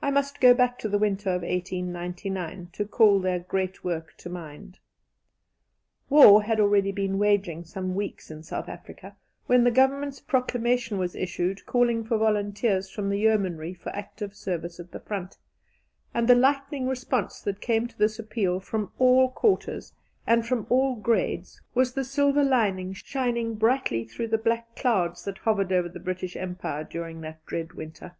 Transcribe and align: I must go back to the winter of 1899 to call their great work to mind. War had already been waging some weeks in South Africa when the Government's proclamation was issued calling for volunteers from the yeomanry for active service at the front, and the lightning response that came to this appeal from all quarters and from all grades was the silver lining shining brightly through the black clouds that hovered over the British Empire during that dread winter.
I 0.00 0.10
must 0.10 0.40
go 0.40 0.54
back 0.54 0.78
to 0.78 0.88
the 0.88 0.96
winter 0.96 1.28
of 1.28 1.42
1899 1.42 2.70
to 2.72 2.86
call 2.86 3.20
their 3.20 3.40
great 3.40 3.84
work 3.84 4.16
to 4.16 4.30
mind. 4.30 4.78
War 6.08 6.44
had 6.44 6.58
already 6.58 6.92
been 6.92 7.18
waging 7.18 7.62
some 7.66 7.94
weeks 7.94 8.30
in 8.30 8.42
South 8.42 8.70
Africa 8.70 9.16
when 9.44 9.64
the 9.64 9.70
Government's 9.70 10.18
proclamation 10.18 10.96
was 10.96 11.14
issued 11.14 11.66
calling 11.66 12.04
for 12.04 12.16
volunteers 12.16 12.88
from 12.88 13.10
the 13.10 13.18
yeomanry 13.18 13.74
for 13.74 13.90
active 13.94 14.34
service 14.34 14.80
at 14.80 14.92
the 14.92 14.98
front, 15.00 15.36
and 16.14 16.26
the 16.26 16.34
lightning 16.34 16.88
response 16.88 17.42
that 17.42 17.60
came 17.60 17.86
to 17.86 17.98
this 17.98 18.18
appeal 18.18 18.60
from 18.60 18.92
all 18.98 19.28
quarters 19.28 19.92
and 20.26 20.46
from 20.46 20.64
all 20.70 20.94
grades 20.96 21.60
was 21.74 21.92
the 21.92 22.02
silver 22.04 22.42
lining 22.44 22.94
shining 22.94 23.56
brightly 23.56 24.06
through 24.06 24.28
the 24.28 24.38
black 24.38 24.74
clouds 24.74 25.22
that 25.26 25.36
hovered 25.36 25.70
over 25.70 25.90
the 25.90 26.00
British 26.00 26.34
Empire 26.34 26.82
during 26.82 27.20
that 27.20 27.44
dread 27.44 27.74
winter. 27.74 28.16